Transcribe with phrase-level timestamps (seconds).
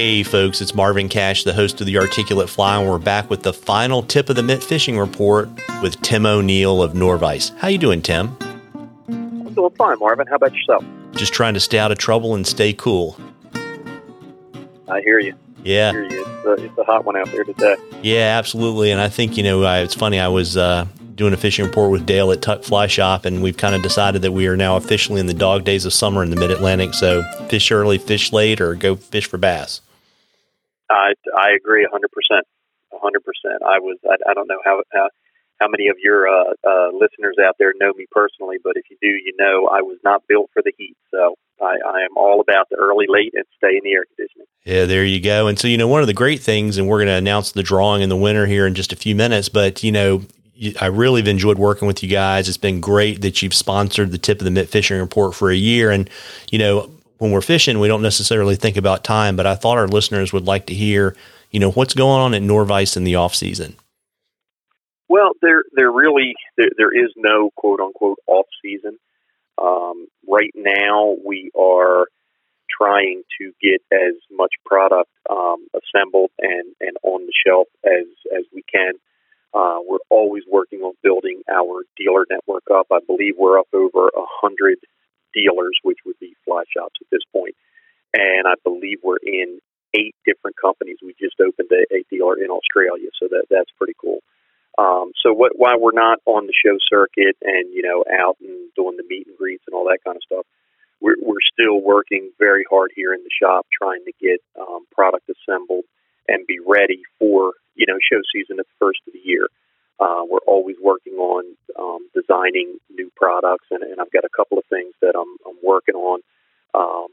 [0.00, 3.42] Hey, folks, it's Marvin Cash, the host of the Articulate Fly, and we're back with
[3.42, 5.48] the final tip of the Mitt Fishing Report
[5.82, 7.52] with Tim O'Neill of Norvise.
[7.58, 8.36] How you doing, Tim?
[9.08, 10.28] I'm doing fine, Marvin.
[10.28, 10.84] How about yourself?
[11.14, 13.18] Just trying to stay out of trouble and stay cool.
[14.86, 15.34] I hear you.
[15.64, 15.88] Yeah.
[15.88, 16.24] I hear you.
[16.24, 17.74] It's, a, it's a hot one out there today.
[18.00, 18.92] Yeah, absolutely.
[18.92, 20.20] And I think, you know, I, it's funny.
[20.20, 20.86] I was uh,
[21.16, 24.22] doing a fishing report with Dale at Tuck Fly Shop, and we've kind of decided
[24.22, 26.94] that we are now officially in the dog days of summer in the mid Atlantic.
[26.94, 29.80] So fish early, fish late, or go fish for bass.
[30.90, 32.40] I, I agree 100%.
[32.92, 32.98] 100%.
[33.66, 35.08] I was, I, I don't know how, how,
[35.60, 38.96] how many of your uh, uh, listeners out there know me personally, but if you
[39.00, 40.96] do, you know I was not built for the heat.
[41.10, 44.46] So I, I am all about the early, late, and stay in the air conditioning.
[44.64, 45.48] Yeah, there you go.
[45.48, 47.62] And so, you know, one of the great things, and we're going to announce the
[47.62, 50.22] drawing in the winter here in just a few minutes, but, you know,
[50.80, 52.48] I really have enjoyed working with you guys.
[52.48, 55.56] It's been great that you've sponsored the Tip of the Mitt Fishing Report for a
[55.56, 55.90] year.
[55.90, 56.10] And,
[56.50, 59.88] you know, when we're fishing, we don't necessarily think about time, but I thought our
[59.88, 61.16] listeners would like to hear,
[61.50, 63.76] you know, what's going on at Norvise in the off season.
[65.08, 68.98] Well, there, there really, there, there is no quote unquote off season.
[69.60, 72.06] Um, right now, we are
[72.70, 78.06] trying to get as much product um, assembled and, and on the shelf as
[78.36, 78.92] as we can.
[79.54, 82.86] Uh, we're always working on building our dealer network up.
[82.92, 84.78] I believe we're up over a hundred
[85.34, 86.17] dealers, which would
[86.58, 87.54] fly shops at this point,
[88.14, 89.60] and I believe we're in
[89.94, 90.98] eight different companies.
[91.02, 94.18] We just opened a, a dealer in Australia, so that that's pretty cool.
[94.78, 98.70] Um, so what, while we're not on the show circuit and you know out and
[98.76, 100.46] doing the meet and greets and all that kind of stuff,
[101.00, 105.30] we're, we're still working very hard here in the shop trying to get um, product
[105.30, 105.84] assembled
[106.28, 109.48] and be ready for you know show season at the first of the year.
[110.00, 111.44] Uh, we're always working on
[111.76, 115.58] um, designing new products, and, and I've got a couple of things that I'm, I'm
[115.62, 116.20] working on.
[116.78, 117.08] Um,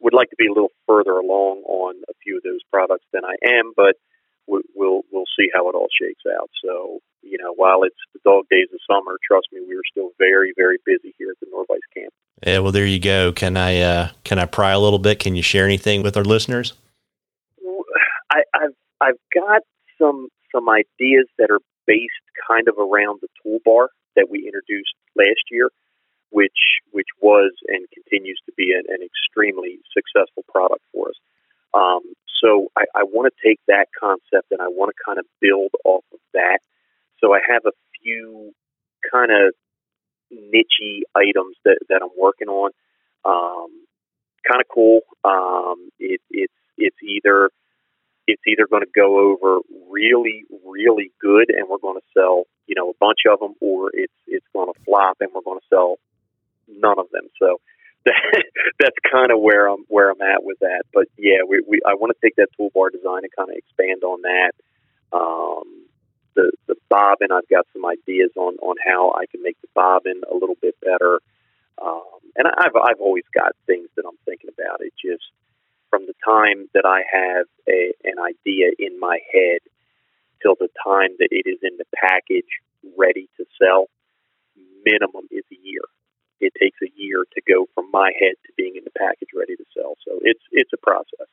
[0.00, 3.24] would like to be a little further along on a few of those products than
[3.24, 3.96] I am, but
[4.46, 6.50] we'll we'll see how it all shakes out.
[6.62, 10.10] So you know, while it's the dog days of summer, trust me, we are still
[10.18, 12.12] very very busy here at the Norvise camp.
[12.46, 13.32] Yeah, well, there you go.
[13.32, 15.18] Can I uh, can I pry a little bit?
[15.18, 16.74] Can you share anything with our listeners?
[18.30, 19.62] I, I've I've got
[19.98, 22.12] some some ideas that are based
[22.46, 25.70] kind of around the toolbar that we introduced last year,
[26.36, 31.18] which which was and continues to be an, an extremely successful product for us.
[31.72, 32.02] Um,
[32.40, 35.72] so I, I want to take that concept and I want to kind of build
[35.84, 36.58] off of that.
[37.20, 38.52] So I have a few
[39.10, 39.54] kind of
[40.30, 42.70] nichey items that, that I'm working on.
[43.24, 43.70] Um,
[44.46, 45.00] kind of cool.
[45.24, 47.48] Um, it, it's it's either
[48.26, 49.60] it's either going to go over
[49.90, 53.88] really really good and we're going to sell you know a bunch of them, or
[53.94, 55.96] it's it's going to flop and we're going to sell
[56.76, 57.28] none of them.
[57.38, 57.60] So
[58.78, 60.84] that's kind of where I'm where I'm at with that.
[60.92, 64.04] But yeah, we, we I want to take that toolbar design and kind of expand
[64.04, 64.52] on that.
[65.12, 65.86] Um,
[66.34, 70.22] the the bobbin, I've got some ideas on on how I can make the bobbin
[70.30, 71.18] a little bit better.
[71.82, 74.80] Um, and I've I've always got things that I'm thinking about.
[74.80, 75.24] It just
[75.90, 79.60] from the time that I have a, an idea in my head
[80.42, 82.60] till the time that it is in the package
[82.96, 83.86] ready to sell,
[84.84, 85.44] minimum is
[86.46, 89.56] it takes a year to go from my head to being in the package ready
[89.56, 89.96] to sell.
[90.06, 91.28] So it's it's a process.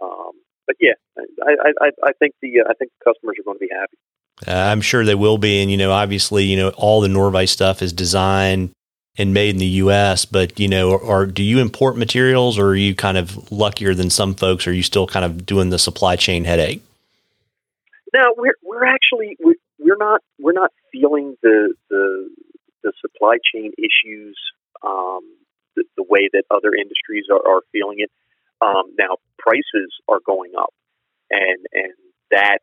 [0.00, 0.32] Um,
[0.66, 0.94] but yeah,
[1.42, 3.98] I, I, I think the I think the customers are going to be happy.
[4.46, 7.50] Uh, I'm sure they will be, and you know, obviously, you know, all the Norvise
[7.50, 8.72] stuff is designed
[9.16, 10.24] and made in the U.S.
[10.24, 13.94] But you know, or, or, do you import materials, or are you kind of luckier
[13.94, 14.66] than some folks?
[14.66, 16.82] Or are you still kind of doing the supply chain headache?
[18.12, 22.28] No, we're we're actually we're, we're not we're not feeling the the
[22.84, 24.38] the supply chain issues
[24.84, 25.24] um,
[25.74, 28.10] the, the, way that other industries are, are feeling it.
[28.60, 30.72] Um, now prices are going up,
[31.30, 31.94] and and
[32.30, 32.58] that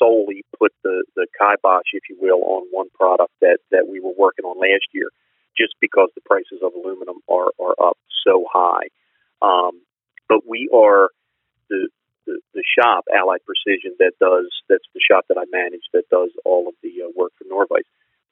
[0.00, 4.14] solely put the the kibosh, if you will, on one product that that we were
[4.16, 5.10] working on last year,
[5.58, 8.88] just because the prices of aluminum are are up so high.
[9.42, 9.82] Um,
[10.28, 11.10] but we are
[11.68, 11.88] the,
[12.26, 16.30] the the shop Allied Precision that does that's the shop that I manage that does
[16.44, 17.84] all of the uh, work for Norvise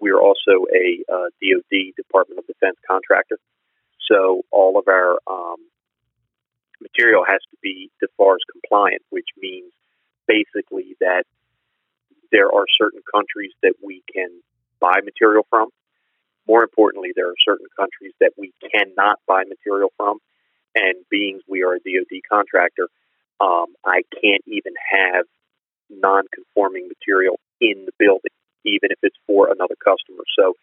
[0.09, 3.39] we are also a uh, DoD Department of Defense contractor,
[4.11, 5.57] so all of our um,
[6.81, 9.71] material has to be DFARS compliant, which means
[10.27, 11.25] basically that
[12.33, 14.29] there are certain countries that we can
[14.81, 15.69] buy material from.
[16.47, 20.21] More importantly, there are certain countries that we cannot buy material from.
[20.75, 22.89] And being we are a DoD contractor,
[23.41, 25.27] um, I can't even have
[25.91, 30.25] non-conforming material in the building even if it's for another customer.
[30.39, 30.55] So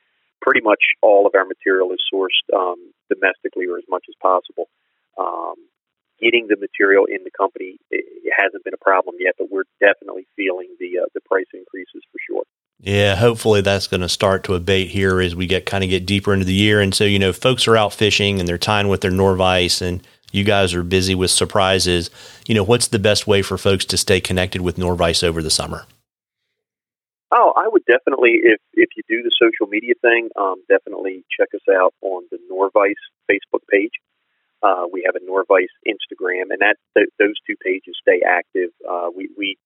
[0.42, 4.68] pretty much all of our material is sourced um, domestically or as much as possible.
[5.18, 5.56] Um,
[6.21, 10.27] getting the material in the company it hasn't been a problem yet, but we're definitely
[10.36, 12.44] feeling the uh, the price increases for sure.
[12.80, 16.06] Yeah, hopefully that's going to start to abate here as we get kind of get
[16.06, 16.81] deeper into the year.
[16.81, 20.06] And so, you know, folks are out fishing and they're tying with their Norvise and
[20.31, 22.09] you guys are busy with surprises.
[22.47, 25.50] You know, what's the best way for folks to stay connected with Norvise over the
[25.50, 25.86] summer?
[27.31, 31.50] Oh, I would definitely, if if you do the social media thing, um, definitely check
[31.56, 33.94] us out on the Norvise Facebook page.
[34.62, 38.69] Uh, we have a Norvise Instagram, and that th- those two pages stay active.
[38.88, 39.57] Uh, we we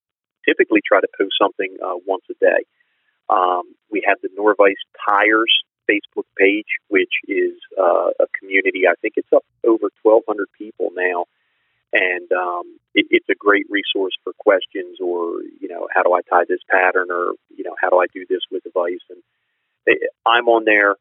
[0.48, 2.64] typically try to post something uh, once a day.
[3.30, 5.54] Um, we have the Norvise Tyers
[5.90, 8.88] Facebook page, which is uh, a community.
[8.88, 11.26] I think it's up over 1,200 people now,
[11.94, 15.39] and um, it, it's a great resource for questions or
[16.00, 18.64] how do I tie this pattern or you know how do I do this with
[18.64, 19.04] the vise.
[19.10, 19.20] And
[20.26, 20.96] I'm on there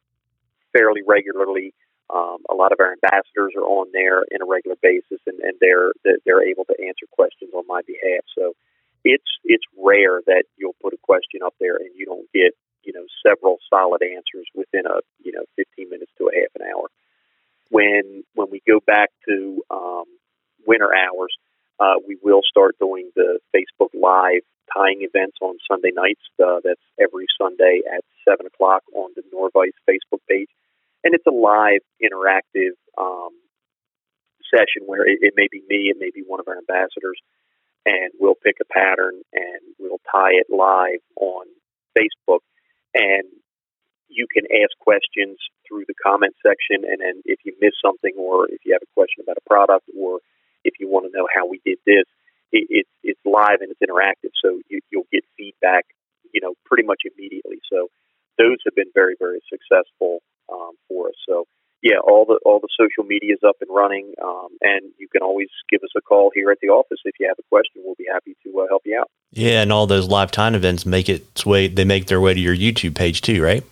[0.73, 1.73] fairly regularly.
[2.11, 5.55] Um, a lot of our ambassadors are on there in a regular basis, and, and
[5.61, 5.93] they're
[6.25, 8.25] they're able to answer questions on my behalf.
[8.37, 8.55] So
[9.05, 12.93] it's it's rare that you'll put a question up there and you don't get you
[12.93, 16.89] know several solid answers within a you know 15 minutes to a half an hour.
[17.71, 20.05] When when we go back to um,
[20.67, 21.37] winter hours,
[21.79, 23.38] uh, we will start doing the
[24.79, 26.23] tying events on Sunday nights.
[26.39, 30.49] Uh, that's every Sunday at seven o'clock on the Norvise Facebook page,
[31.03, 33.35] and it's a live interactive um,
[34.55, 37.19] session where it, it may be me, it may be one of our ambassadors,
[37.85, 41.47] and we'll pick a pattern and we'll tie it live on
[41.99, 42.41] Facebook
[42.95, 43.25] and
[44.09, 45.37] you can ask questions
[45.67, 46.89] through the comment section.
[46.89, 49.85] And then if you miss something, or if you have a question about a product,
[49.93, 50.21] or
[50.65, 52.09] if you want to know how we did this,
[52.53, 55.85] it, it's it's live and it's interactive, so you, you'll get feedback,
[56.33, 57.61] you know, pretty much immediately.
[57.71, 57.89] So
[58.39, 60.21] those have been very very successful
[60.53, 61.15] um, for us.
[61.29, 61.47] So
[61.83, 65.23] yeah, all the all the social media is up and running, um, and you can
[65.23, 67.83] always give us a call here at the office if you have a question.
[67.85, 69.11] We'll be happy to uh, help you out.
[69.31, 71.69] Yeah, and all those live time events make its way.
[71.69, 73.63] They make their way to your YouTube page too, right?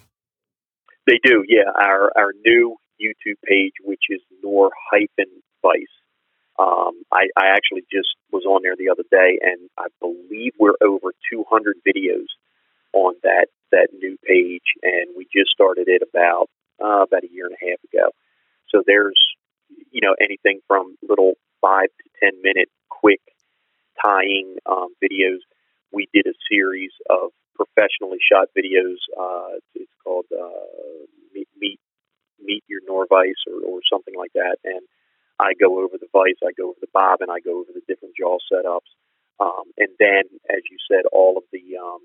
[1.06, 1.44] They do.
[1.48, 5.30] Yeah, our our new YouTube page, which is Nor hyphen
[5.62, 5.86] Vise.
[6.58, 10.80] Um, I, I actually just was on there the other day, and I believe we're
[10.82, 12.26] over 200 videos
[12.92, 16.48] on that that new page, and we just started it about
[16.82, 18.10] uh, about a year and a half ago.
[18.68, 19.20] So there's,
[19.90, 23.20] you know, anything from little five to ten minute quick
[24.04, 25.40] tying um, videos.
[25.92, 28.96] We did a series of professionally shot videos.
[29.18, 31.04] Uh, it's called uh,
[31.34, 31.80] meet, meet
[32.40, 34.82] meet your Norvise or, or something like that, and
[35.38, 38.16] I go over the vise, I go over the bobbin, I go over the different
[38.16, 38.88] jaw setups,
[39.38, 42.00] um, and then, as you said, all of the um,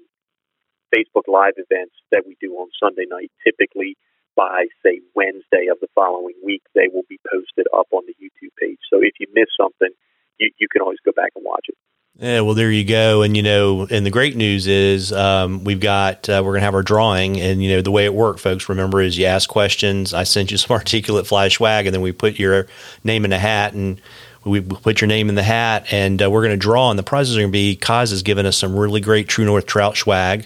[0.94, 3.96] Facebook Live events that we do on Sunday night typically
[4.36, 8.52] by, say, Wednesday of the following week, they will be posted up on the YouTube
[8.60, 8.80] page.
[8.92, 9.92] So if you miss something,
[10.40, 11.76] you, you can always go back and watch it.
[12.22, 13.24] Yeah, well, there you go.
[13.24, 16.66] And you know, and the great news is um, we've got uh, we're going to
[16.66, 18.70] have our drawing, and you know the way it worked, folks.
[18.70, 20.14] Remember, is you ask questions.
[20.14, 22.68] I sent you some articulate fly swag, and then we put your
[23.04, 24.00] name in a hat, and
[24.46, 26.92] we put your name in the hat, and uh, we're going to draw.
[26.92, 29.46] And the prizes are going to be Koz has given us some really great True
[29.46, 30.46] North trout swag.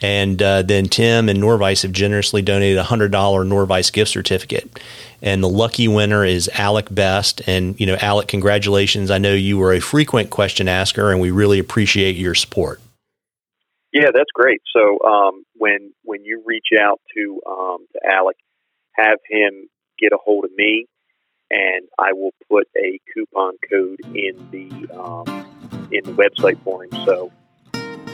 [0.00, 4.80] And uh, then Tim and Norvise have generously donated a $100 Norvise gift certificate.
[5.22, 7.40] And the lucky winner is Alec Best.
[7.46, 9.10] And, you know, Alec, congratulations.
[9.10, 12.80] I know you were a frequent question asker, and we really appreciate your support.
[13.92, 14.60] Yeah, that's great.
[14.74, 18.36] So um, when when you reach out to um, to Alec,
[18.96, 19.68] have him
[20.00, 20.86] get a hold of me,
[21.48, 26.90] and I will put a coupon code in the um, in the website for him.
[27.06, 27.30] So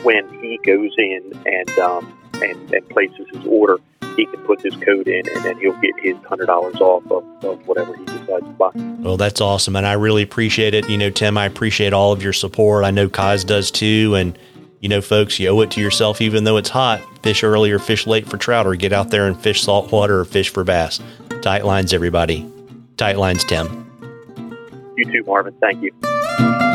[0.03, 3.79] when he goes in and um, and, and places his order,
[4.17, 7.25] he can put this code in, and then he'll get his hundred dollars off of,
[7.45, 8.71] of whatever he decides to buy.
[8.75, 10.89] Well, that's awesome, and I really appreciate it.
[10.89, 12.85] You know, Tim, I appreciate all of your support.
[12.85, 14.39] I know Koz does too, and
[14.81, 17.01] you know, folks, you owe it to yourself, even though it's hot.
[17.23, 20.25] Fish early or fish late for trout, or get out there and fish saltwater or
[20.25, 21.01] fish for bass.
[21.43, 22.51] Tight lines, everybody.
[22.97, 23.87] Tight lines, Tim.
[24.97, 25.55] You too, Marvin.
[25.61, 26.70] Thank you.